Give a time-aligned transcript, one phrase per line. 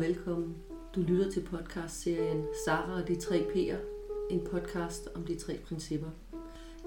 [0.00, 0.56] og velkommen.
[0.94, 3.76] Du lytter til podcastserien Sara og de tre P'er,
[4.30, 6.08] en podcast om de tre principper.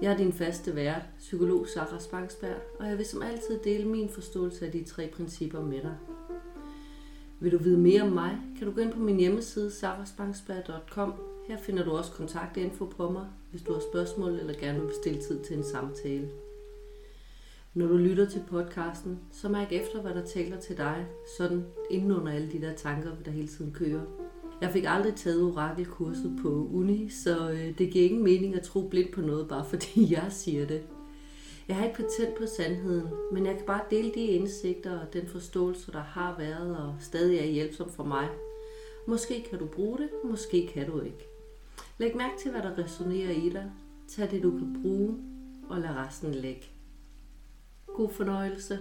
[0.02, 4.08] Jeg er din faste vært, psykolog Sara Spangsberg, og jeg vil som altid dele min
[4.08, 5.96] forståelse af de tre principper med dig.
[7.40, 11.14] Vil du vide mere om mig, kan du gå ind på min hjemmeside saraspangsberg.com.
[11.48, 15.22] Her finder du også kontaktinfo på mig, hvis du har spørgsmål eller gerne vil bestille
[15.22, 16.30] tid til en samtale.
[17.74, 21.06] Når du lytter til podcasten, så mærk efter, hvad der taler til dig,
[21.38, 24.02] sådan inden under alle de der tanker, der hele tiden kører.
[24.60, 28.88] Jeg fik aldrig taget orakelkurset på uni, så øh, det giver ingen mening at tro
[28.88, 30.82] blindt på noget, bare fordi jeg siger det.
[31.68, 35.28] Jeg har ikke patent på sandheden, men jeg kan bare dele de indsigter og den
[35.28, 38.28] forståelse, der har været og stadig er hjælpsom for mig.
[39.06, 41.28] Måske kan du bruge det, måske kan du ikke.
[41.98, 43.70] Læg mærke til, hvad der resonerer i dig.
[44.08, 45.14] Tag det, du kan bruge,
[45.68, 46.73] og lad resten ligge.
[47.94, 48.78] God fornøjelse.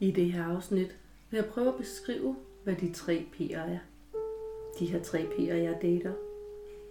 [0.00, 0.98] I det her afsnit
[1.30, 3.78] vil jeg prøve at beskrive, hvad de tre P'er er.
[4.78, 6.12] De her tre P'er, jeg dater.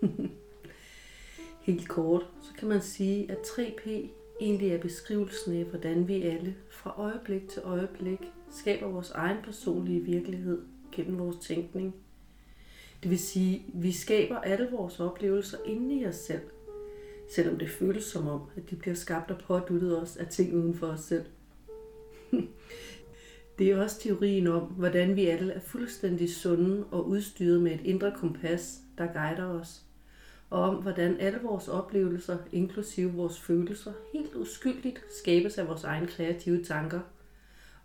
[1.66, 3.90] Helt kort, så kan man sige, at 3P
[4.40, 8.20] egentlig er beskrivelsen af, hvordan vi alle fra øjeblik til øjeblik
[8.52, 10.62] skaber vores egen personlige virkelighed
[10.92, 11.96] gennem vores tænkning.
[13.04, 16.42] Det vil sige, at vi skaber alle vores oplevelser inde i os selv,
[17.36, 20.74] selvom det føles som om, at de bliver skabt og påduttet os af ting uden
[20.74, 21.26] for os selv.
[23.60, 27.82] Det er også teorien om, hvordan vi alle er fuldstændig sunde og udstyret med et
[27.84, 29.85] indre kompas, der guider os.
[30.50, 36.08] Og om, hvordan alle vores oplevelser, inklusive vores følelser, helt uskyldigt skabes af vores egne
[36.08, 37.00] kreative tanker.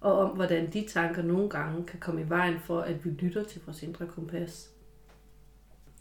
[0.01, 3.45] Og om, hvordan de tanker nogle gange kan komme i vejen for, at vi lytter
[3.45, 4.71] til vores indre kompas.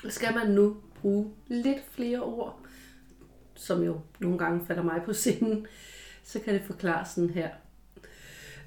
[0.09, 2.59] Skal man nu bruge lidt flere ord,
[3.55, 5.67] som jo nogle gange falder mig på sinden,
[6.23, 7.49] så kan det forklare sådan her.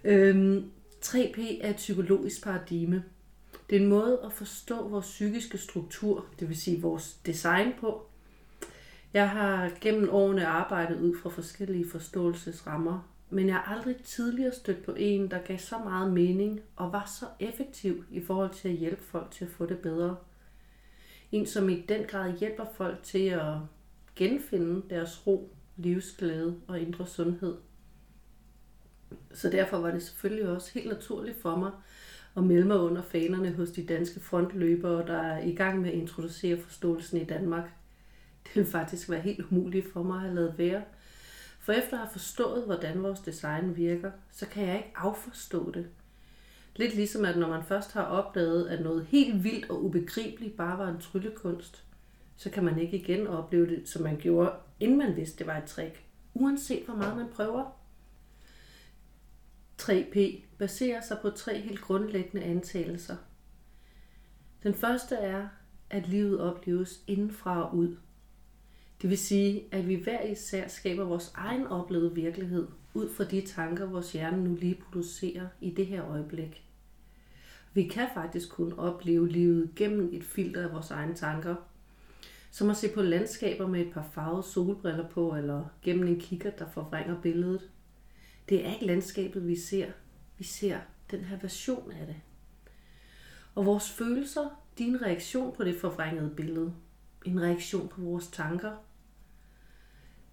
[0.05, 0.71] Øhm,
[1.05, 3.05] 3P er et psykologisk paradigme.
[3.73, 8.07] Det er en måde at forstå vores psykiske struktur, det vil sige vores design på.
[9.13, 14.85] Jeg har gennem årene arbejdet ud fra forskellige forståelsesrammer, men jeg har aldrig tidligere stødt
[14.85, 18.75] på en, der gav så meget mening og var så effektiv i forhold til at
[18.75, 20.17] hjælpe folk til at få det bedre.
[21.33, 23.55] En, som i den grad hjælper folk til at
[24.17, 27.57] genfinde deres ro, livsglæde og indre sundhed.
[29.35, 31.71] Så derfor var det selvfølgelig også helt naturligt for mig
[32.35, 35.99] og melde mig under fanerne hos de danske frontløbere, der er i gang med at
[35.99, 37.65] introducere forståelsen i Danmark.
[38.45, 40.83] Det ville faktisk være helt umuligt for mig at lade være.
[41.61, 45.87] For efter at have forstået, hvordan vores design virker, så kan jeg ikke afforstå det.
[46.77, 50.79] Lidt ligesom at når man først har opdaget, at noget helt vildt og ubegribeligt bare
[50.79, 51.85] var en tryllekunst,
[52.37, 55.57] så kan man ikke igen opleve det, som man gjorde, inden man vidste, det var
[55.57, 56.03] et trick.
[56.35, 57.79] Uanset hvor meget man prøver.
[59.83, 60.19] 3P
[60.63, 63.17] baserer sig på tre helt grundlæggende antagelser.
[64.63, 65.49] Den første er,
[65.91, 67.97] at livet opleves indenfra og ud.
[69.03, 73.41] Det vil sige, at vi hver især skaber vores egen oplevede virkelighed ud fra de
[73.41, 76.65] tanker, vores hjerne nu lige producerer i det her øjeblik.
[77.73, 81.55] Vi kan faktisk kun opleve livet gennem et filter af vores egne tanker,
[82.51, 86.51] som at se på landskaber med et par farvede solbriller på, eller gennem en kigger,
[86.51, 87.71] der forvrænger billedet.
[88.49, 89.87] Det er ikke landskabet, vi ser.
[90.43, 90.79] Vi ser
[91.11, 92.17] den her version af det.
[93.55, 96.75] Og vores følelser, din reaktion på det forvrængede billede.
[97.25, 98.73] En reaktion på vores tanker.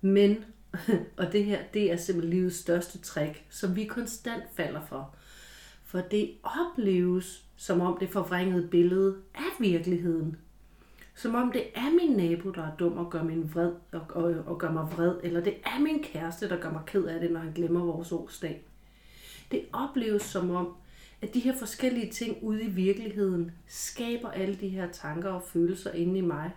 [0.02, 0.46] Men,
[1.18, 5.16] og det her, det er simpelthen livets største trick, som vi konstant falder for.
[5.84, 10.38] For det opleves, som om det forvrængede billede er virkeligheden.
[11.16, 14.36] Som om det er min nabo, der er dum og gør, min vred, og, og,
[14.46, 17.32] og gør mig vred, eller det er min kæreste, der gør mig ked af det,
[17.32, 18.69] når han glemmer vores årsdag.
[19.52, 20.76] Det opleves som om,
[21.22, 25.92] at de her forskellige ting ude i virkeligheden skaber alle de her tanker og følelser
[25.92, 26.52] inde i mig.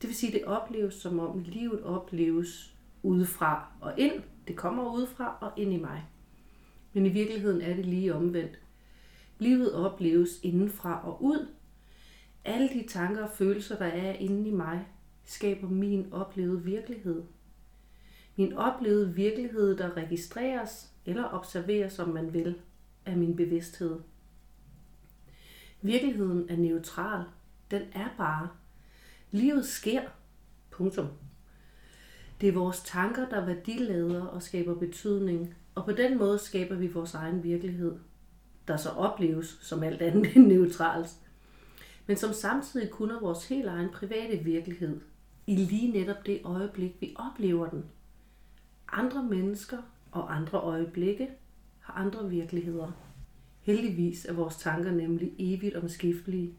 [0.00, 4.22] Det vil sige, det opleves som om livet opleves udefra og ind.
[4.48, 6.04] Det kommer udefra og ind i mig.
[6.92, 8.58] Men i virkeligheden er det lige omvendt.
[9.38, 11.48] Livet opleves indenfra og ud,
[12.44, 14.86] alle de tanker og følelser, der er inde i mig,
[15.24, 17.22] skaber min oplevede virkelighed.
[18.36, 22.54] Min oplevede virkelighed, der registreres eller observere, som man vil,
[23.06, 24.00] af min bevidsthed.
[25.82, 27.24] Virkeligheden er neutral.
[27.70, 28.48] Den er bare.
[29.30, 30.02] Livet sker.
[30.70, 31.08] Punktum.
[32.40, 36.86] Det er vores tanker, der værdilader og skaber betydning, og på den måde skaber vi
[36.86, 37.98] vores egen virkelighed,
[38.68, 41.28] der så opleves som alt andet end neutralt
[42.08, 45.00] men som samtidig kun er vores helt egen private virkelighed,
[45.46, 47.84] i lige netop det øjeblik, vi oplever den.
[48.92, 49.78] Andre mennesker
[50.10, 51.28] og andre øjeblikke
[51.80, 52.92] har andre virkeligheder.
[53.60, 56.54] Heldigvis er vores tanker nemlig evigt omskiftelige.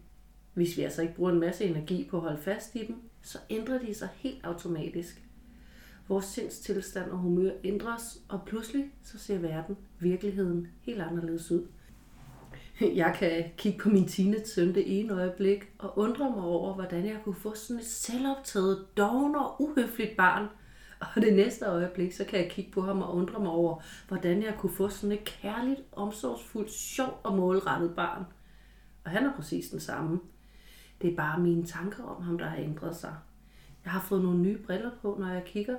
[0.54, 3.38] Hvis vi altså ikke bruger en masse energi på at holde fast i dem, så
[3.50, 5.24] ændrer de sig helt automatisk.
[6.08, 11.68] Vores sindstilstand og humør ændres, og pludselig så ser verden, virkeligheden, helt anderledes ud.
[12.82, 17.20] Jeg kan kigge på min teenage-søn det ene øjeblik og undre mig over, hvordan jeg
[17.24, 20.48] kunne få sådan et selvoptaget, doven og uhøfligt barn.
[21.16, 24.44] Og det næste øjeblik, så kan jeg kigge på ham og undre mig over, hvordan
[24.44, 28.24] jeg kunne få sådan et kærligt, omsorgsfuldt, sjovt og målrettet barn.
[29.04, 30.20] Og han er præcis den samme.
[31.02, 33.16] Det er bare mine tanker om ham, der har ændret sig.
[33.84, 35.78] Jeg har fået nogle nye briller på, når jeg kigger.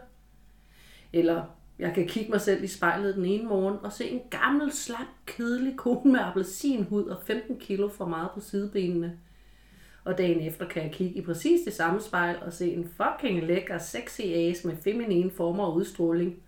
[1.12, 1.44] Eller
[1.78, 5.06] jeg kan kigge mig selv i spejlet den ene morgen og se en gammel, slap,
[5.26, 9.18] kedelig kone med appelsinhud og 15 kilo for meget på sidebenene.
[10.04, 13.42] Og dagen efter kan jeg kigge i præcis det samme spejl og se en fucking
[13.46, 16.42] lækker, sexy ass med feminine former og udstråling.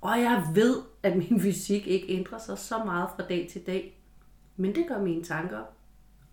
[0.00, 4.00] Og jeg ved, at min fysik ikke ændrer sig så meget fra dag til dag.
[4.56, 5.60] Men det gør mine tanker,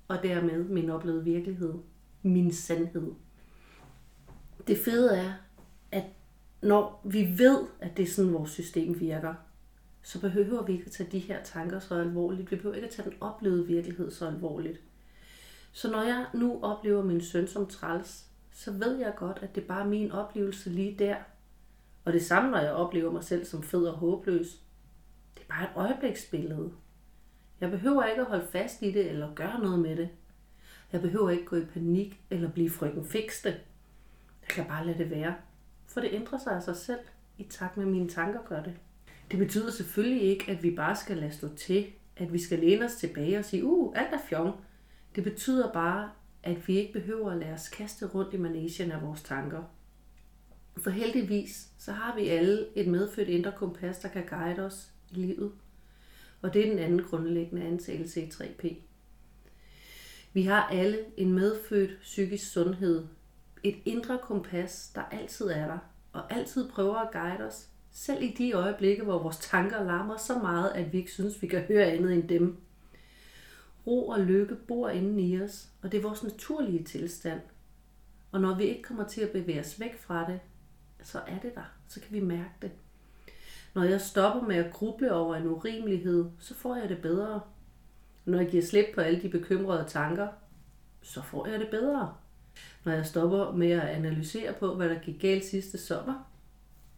[0.07, 1.73] og dermed min oplevede virkelighed,
[2.21, 3.11] min sandhed.
[4.67, 5.33] Det fede er,
[5.91, 6.03] at
[6.61, 9.33] når vi ved, at det er sådan, vores system virker,
[10.01, 12.51] så behøver vi ikke at tage de her tanker så alvorligt.
[12.51, 14.81] Vi behøver ikke at tage den oplevede virkelighed så alvorligt.
[15.73, 19.63] Så når jeg nu oplever min søn som træls, så ved jeg godt, at det
[19.63, 21.15] er bare min oplevelse lige der.
[22.05, 24.47] Og det samme, når jeg oplever mig selv som fed og håbløs.
[25.35, 26.71] Det er bare et øjebliksbillede.
[27.61, 30.09] Jeg behøver ikke at holde fast i det eller gøre noget med det.
[30.91, 33.49] Jeg behøver ikke gå i panik eller blive frygten fikste.
[34.41, 35.35] Jeg kan bare lade det være.
[35.87, 36.99] For det ændrer sig af sig selv,
[37.37, 38.73] i takt med mine tanker gør det.
[39.31, 41.85] Det betyder selvfølgelig ikke, at vi bare skal lade stå til,
[42.17, 44.55] at vi skal læne os tilbage og sige, uh, alt er fjong.
[45.15, 46.11] Det betyder bare,
[46.43, 49.63] at vi ikke behøver at lade os kaste rundt i manesien af vores tanker.
[50.77, 55.15] For heldigvis, så har vi alle et medfødt indre kompas, der kan guide os i
[55.15, 55.51] livet.
[56.41, 58.75] Og det er den anden grundlæggende antagelse i 3P.
[60.33, 63.05] Vi har alle en medfødt psykisk sundhed,
[63.63, 65.77] et indre kompas, der altid er der,
[66.13, 70.39] og altid prøver at guide os, selv i de øjeblikke, hvor vores tanker larmer så
[70.39, 72.57] meget, at vi ikke synes, vi kan høre andet end dem.
[73.87, 77.41] Ro og lykke bor inden i os, og det er vores naturlige tilstand.
[78.31, 80.39] Og når vi ikke kommer til at bevæge os væk fra det,
[81.03, 81.73] så er det der.
[81.87, 82.71] Så kan vi mærke det.
[83.73, 87.41] Når jeg stopper med at gruble over en urimelighed, så får jeg det bedre.
[88.25, 90.27] Når jeg giver slip på alle de bekymrede tanker,
[91.01, 92.13] så får jeg det bedre.
[92.83, 96.29] Når jeg stopper med at analysere på, hvad der gik galt sidste sommer,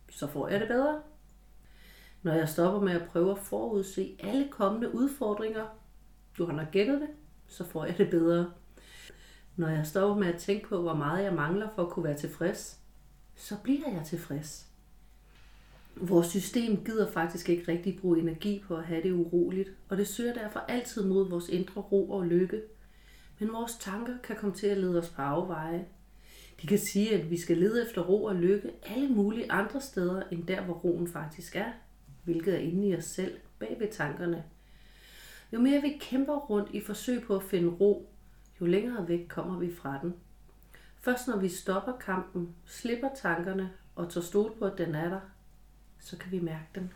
[0.09, 1.01] så får jeg det bedre.
[2.21, 5.65] Når jeg stopper med at prøve at forudse alle kommende udfordringer,
[6.37, 7.09] du har nok gættet det,
[7.47, 8.51] så får jeg det bedre.
[9.55, 12.17] Når jeg står med at tænke på, hvor meget jeg mangler for at kunne være
[12.17, 12.79] tilfreds,
[13.35, 14.67] så bliver jeg tilfreds.
[15.95, 20.07] Vores system gider faktisk ikke rigtig bruge energi på at have det uroligt, og det
[20.07, 22.61] søger derfor altid mod vores indre ro og lykke.
[23.39, 25.85] Men vores tanker kan komme til at lede os på afveje.
[26.61, 30.23] De kan sige, at vi skal lede efter ro og lykke alle mulige andre steder,
[30.31, 31.71] end der, hvor roen faktisk er,
[32.23, 34.43] hvilket er inde i os selv, bag ved tankerne.
[35.55, 38.09] Jo mere vi kæmper rundt i forsøg på at finde ro,
[38.61, 40.13] jo længere væk kommer vi fra den.
[41.01, 45.19] Først når vi stopper kampen, slipper tankerne og tager stol på, at den er der,
[45.99, 46.93] så kan vi mærke den.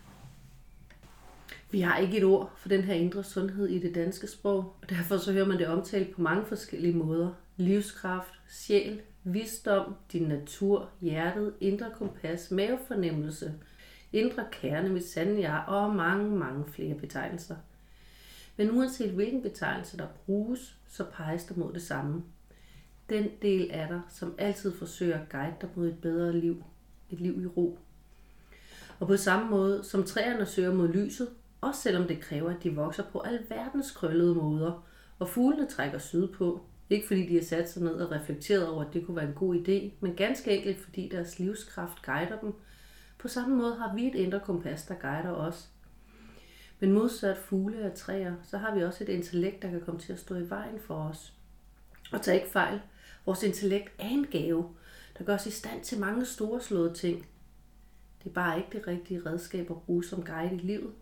[1.70, 4.90] Vi har ikke et ord for den her indre sundhed i det danske sprog, og
[4.90, 7.30] derfor så hører man det omtalt på mange forskellige måder.
[7.56, 13.54] Livskraft, sjæl, visdom, din natur, hjertet, indre kompas, mavefornemmelse,
[14.12, 17.56] indre kerne, mit sande jeg og mange, mange flere betegnelser.
[18.60, 22.22] Men uanset hvilken betegnelse der bruges, så peges der mod det samme.
[23.08, 26.64] Den del af dig, som altid forsøger at guide dig mod et bedre liv.
[27.10, 27.78] Et liv i ro.
[28.98, 31.28] Og på samme måde som træerne søger mod lyset,
[31.60, 34.86] også selvom det kræver, at de vokser på alverdens krøllede måder,
[35.18, 36.60] og fuglene trækker sydpå.
[36.90, 39.34] Ikke fordi de har sat sig ned og reflekteret over, at det kunne være en
[39.34, 42.52] god idé, men ganske enkelt fordi deres livskraft guider dem.
[43.18, 45.68] På samme måde har vi et indre kompas, der guider os.
[46.80, 50.12] Men modsat fugle og træer, så har vi også et intellekt, der kan komme til
[50.12, 51.32] at stå i vejen for os.
[52.12, 52.80] Og tag ikke fejl.
[53.26, 54.68] Vores intellekt er en gave,
[55.18, 57.26] der gør os i stand til mange store slåede ting.
[58.22, 60.92] Det er bare ikke det rigtige redskab at bruge som guide i livet.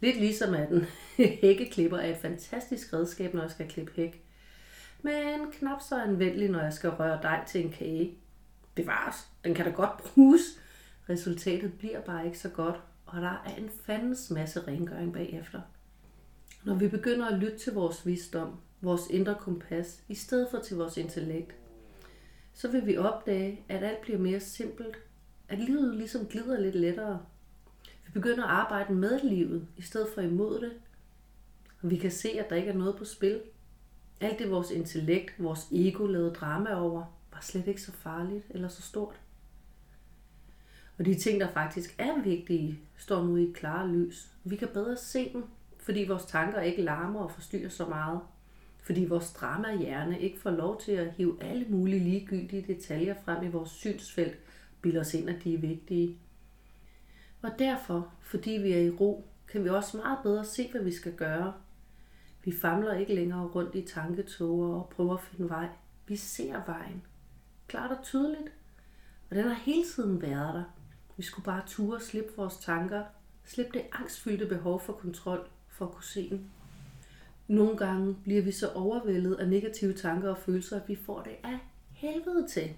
[0.00, 0.86] Lidt ligesom at en
[1.42, 4.24] hækkeklipper er et fantastisk redskab, når jeg skal klippe hæk.
[5.02, 8.14] Men knap så anvendelig, når jeg skal røre dej til en kage.
[8.74, 10.42] Bevares, den kan da godt bruges.
[11.08, 12.80] Resultatet bliver bare ikke så godt,
[13.14, 15.60] og der er en fandens masse rengøring bagefter.
[16.64, 20.76] Når vi begynder at lytte til vores visdom, vores indre kompas, i stedet for til
[20.76, 21.54] vores intellekt,
[22.52, 24.96] så vil vi opdage, at alt bliver mere simpelt,
[25.48, 27.20] at livet ligesom glider lidt lettere.
[28.06, 30.72] Vi begynder at arbejde med livet, i stedet for imod det,
[31.82, 33.40] og vi kan se, at der ikke er noget på spil.
[34.20, 38.68] Alt det vores intellekt, vores ego lavede drama over, var slet ikke så farligt eller
[38.68, 39.20] så stort.
[40.98, 44.28] Og de ting, der faktisk er vigtige, står nu i et klare lys.
[44.44, 45.44] Vi kan bedre se dem,
[45.78, 48.20] fordi vores tanker ikke larmer og forstyrrer så meget.
[48.82, 53.48] Fordi vores drama-hjerne ikke får lov til at hive alle mulige ligegyldige detaljer frem i
[53.48, 54.38] vores synsfelt,
[54.82, 56.18] bilder os ind, at de er vigtige.
[57.42, 60.92] Og derfor, fordi vi er i ro, kan vi også meget bedre se, hvad vi
[60.92, 61.54] skal gøre.
[62.44, 65.68] Vi famler ikke længere rundt i tanketoger og prøver at finde vej.
[66.06, 67.02] Vi ser vejen.
[67.68, 68.52] Klart og tydeligt.
[69.30, 70.64] Og den har hele tiden været der.
[71.16, 73.02] Vi skulle bare ture og slippe vores tanker.
[73.44, 76.50] Slippe det angstfyldte behov for kontrol for at kunne se den.
[77.48, 81.36] Nogle gange bliver vi så overvældet af negative tanker og følelser, at vi får det
[81.44, 81.58] af
[81.92, 82.70] helvede til.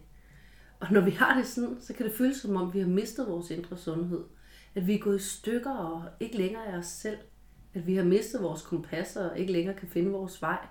[0.80, 3.28] Og når vi har det sådan, så kan det føles som om, vi har mistet
[3.28, 4.24] vores indre sundhed.
[4.74, 7.18] At vi er gået i stykker og ikke længere er os selv.
[7.74, 10.66] At vi har mistet vores kompasser og ikke længere kan finde vores vej.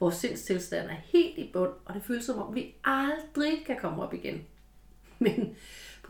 [0.00, 4.02] Vores sindstilstand er helt i bund, og det føles som om, vi aldrig kan komme
[4.02, 4.40] op igen.
[5.18, 5.56] Men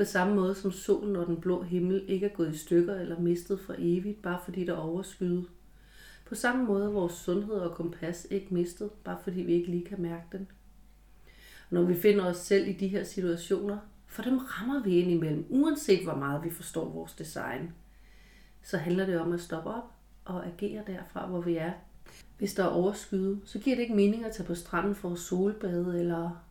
[0.02, 3.21] på samme måde som solen og den blå himmel ikke er gået i stykker eller
[3.21, 5.47] mistet for evigt, bare fordi der er overskyet.
[6.26, 9.85] På samme måde er vores sundhed og kompas ikke mistet, bare fordi vi ikke lige
[9.85, 10.49] kan mærke den.
[11.71, 15.47] Når vi finder os selv i de her situationer, for dem rammer vi ind imellem,
[15.50, 17.73] uanset hvor meget vi forstår vores design,
[18.62, 19.92] så handler det om at stoppe op
[20.25, 21.73] og agere derfra, hvor vi er.
[22.38, 25.18] Hvis der er overskyde, så giver det ikke mening at tage på stranden for at
[25.18, 26.44] solbade eller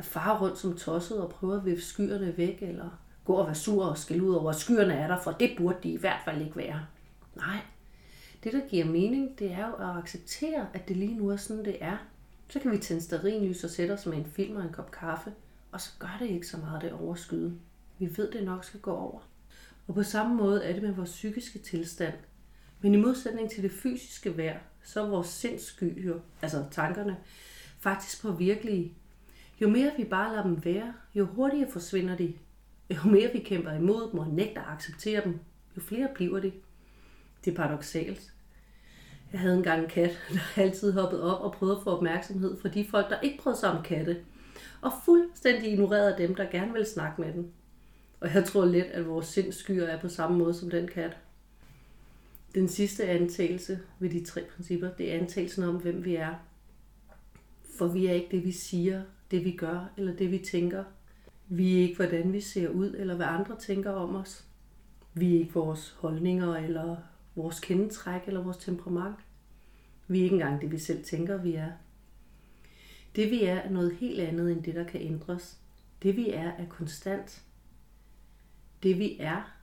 [0.00, 3.54] at fare rundt som tosset og prøve at vifte skyerne væk, eller gå og være
[3.54, 6.20] sur og skælde ud over, at skyerne er der, for det burde de i hvert
[6.24, 6.86] fald ikke være.
[7.36, 7.58] Nej,
[8.44, 11.64] det der giver mening, det er jo at acceptere, at det lige nu er sådan,
[11.64, 11.96] det er.
[12.48, 15.32] Så kan vi tænde sterinlys og sætte os med en film og en kop kaffe,
[15.72, 17.54] og så gør det ikke så meget det overskyde.
[17.98, 19.20] Vi ved, det nok skal gå over.
[19.88, 22.14] Og på samme måde er det med vores psykiske tilstand.
[22.80, 27.16] Men i modsætning til det fysiske vejr, så er vores sindssky, jo, altså tankerne,
[27.78, 28.94] faktisk på virkelige.
[29.60, 32.34] Jo mere vi bare lader dem være, jo hurtigere forsvinder de.
[32.90, 35.38] Jo mere vi kæmper imod dem og nægter at acceptere dem,
[35.76, 36.52] jo flere bliver de.
[37.44, 38.32] Det er paradoxalt.
[39.32, 42.68] Jeg havde engang en kat, der altid hoppede op og prøvede at få opmærksomhed fra
[42.68, 44.24] de folk, der ikke prøvede sig om katte.
[44.80, 47.52] Og fuldstændig ignorerede dem, der gerne ville snakke med den.
[48.20, 51.16] Og jeg tror lidt, at vores sindskyer er på samme måde som den kat.
[52.54, 56.34] Den sidste antagelse ved de tre principper, det er antagelsen om, hvem vi er.
[57.78, 60.84] For vi er ikke det, vi siger, det vi gør eller det vi tænker.
[61.48, 64.44] Vi er ikke, hvordan vi ser ud eller hvad andre tænker om os.
[65.14, 66.96] Vi er ikke vores holdninger eller
[67.34, 69.16] vores kendetræk eller vores temperament.
[70.08, 71.70] Vi er ikke engang det, vi selv tænker, vi er.
[73.16, 75.60] Det vi er, er noget helt andet end det, der kan ændres.
[76.02, 77.42] Det vi er, er konstant.
[78.82, 79.56] Det vi er,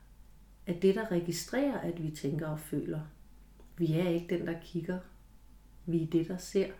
[0.66, 3.00] er det, der registrerer, at vi tænker og føler.
[3.76, 4.98] Vi er ikke den, der kigger.
[5.86, 6.70] Vi er det, der ser.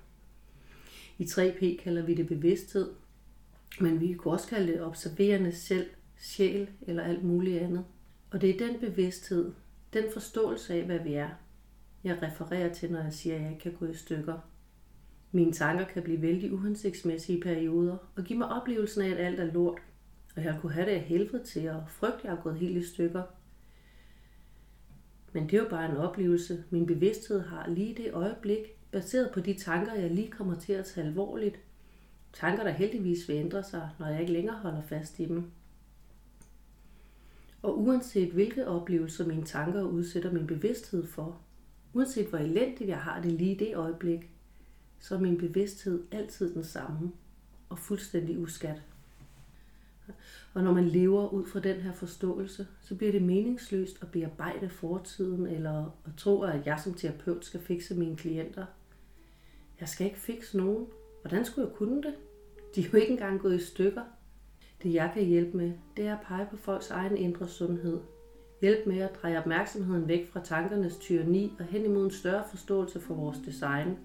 [1.19, 2.91] I 3P kalder vi det bevidsthed,
[3.81, 7.85] men vi kunne også kalde det observerende selv, sjæl eller alt muligt andet.
[8.31, 9.53] Og det er den bevidsthed,
[9.93, 11.29] den forståelse af, hvad vi er,
[12.05, 14.39] jeg refererer til, når jeg siger, at jeg ikke kan gå i stykker.
[15.33, 19.41] Mine tanker kan blive vældig uhensigtsmæssige i perioder og give mig oplevelsen af, at alt
[19.41, 19.79] er lort.
[20.37, 22.77] Og jeg kunne have det af helvede til og frygte, at jeg er gået helt
[22.77, 23.23] i stykker.
[25.33, 29.41] Men det er jo bare en oplevelse, min bevidsthed har lige det øjeblik, baseret på
[29.41, 31.61] de tanker, jeg lige kommer til at tage alvorligt.
[32.33, 35.51] Tanker, der heldigvis vil ændre sig, når jeg ikke længere holder fast i dem.
[37.63, 41.41] Og uanset hvilke oplevelser mine tanker udsætter min bevidsthed for,
[41.93, 44.31] uanset hvor elendigt jeg har det lige i det øjeblik,
[45.01, 47.13] så er min bevidsthed altid den samme
[47.69, 48.83] og fuldstændig uskat.
[50.55, 54.69] Og når man lever ud fra den her forståelse, så bliver det meningsløst at bearbejde
[54.69, 58.67] fortiden eller at tro, at jeg som terapeut skal fikse mine klienter.
[59.81, 60.87] Jeg skal ikke fikse nogen.
[61.23, 62.15] Hvordan skulle jeg kunne det?
[62.75, 64.03] De er jo ikke engang gået i stykker.
[64.83, 68.01] Det jeg kan hjælpe med, det er at pege på folks egen indre sundhed.
[68.61, 73.01] Hjælp med at dreje opmærksomheden væk fra tankernes tyranni og hen imod en større forståelse
[73.01, 73.99] for vores design.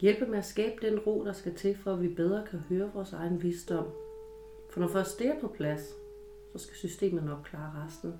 [0.00, 2.90] Hjælpe med at skabe den ro, der skal til, for at vi bedre kan høre
[2.94, 3.86] vores egen visdom.
[4.70, 5.80] For når først det er på plads,
[6.52, 8.14] så skal systemet nok klare resten.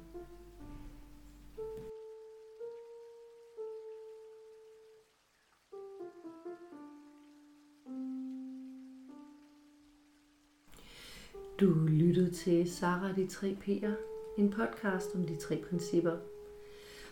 [11.60, 13.90] Du lyttede til Sara de tre P'er,
[14.38, 16.16] en podcast om de tre principper.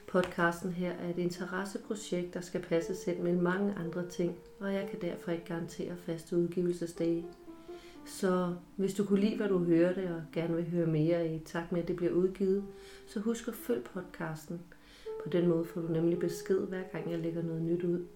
[0.07, 4.89] Podcasten her er et interesseprojekt, der skal passe selv mellem mange andre ting, og jeg
[4.91, 7.27] kan derfor ikke garantere faste udgivelsesdage.
[8.07, 11.73] Så hvis du kunne lide, hvad du hørte, og gerne vil høre mere i takt
[11.73, 12.65] med, at det bliver udgivet,
[13.07, 14.61] så husk at følge podcasten.
[15.23, 18.07] På den måde får du nemlig besked, hver gang jeg lægger noget nyt ud.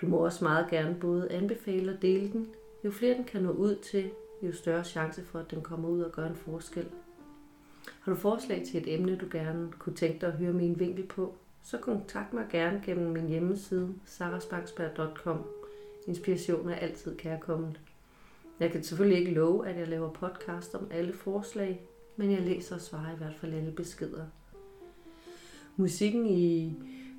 [0.00, 2.48] Du må også meget gerne både anbefale og dele den.
[2.84, 4.10] Jo flere den kan nå ud til,
[4.46, 6.86] jo større chance for, at den kommer ud og gør en forskel.
[8.00, 11.06] Har du forslag til et emne, du gerne kunne tænke dig at høre min vinkel
[11.06, 15.44] på, så kontakt mig gerne gennem min hjemmeside sarasbangsberg.com.
[16.06, 17.80] Inspiration er altid kærkommet.
[18.60, 22.74] Jeg kan selvfølgelig ikke love, at jeg laver podcast om alle forslag, men jeg læser
[22.74, 24.24] og svarer i hvert fald alle beskeder.
[25.76, 26.74] Musikken i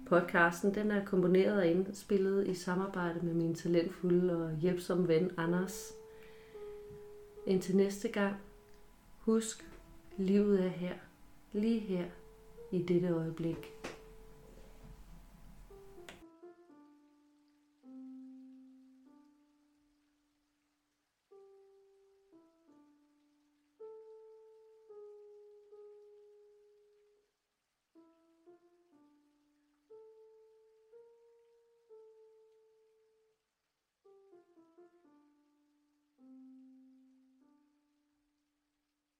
[0.05, 5.93] podcasten den er komponeret og indspillet i samarbejde med min talentfulde og hjælpsomme ven Anders.
[7.45, 8.35] Indtil næste gang,
[9.19, 9.69] husk,
[10.17, 10.93] livet er her,
[11.51, 12.05] lige her,
[12.71, 13.73] i dette øjeblik.